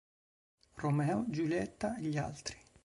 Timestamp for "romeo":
0.77-1.25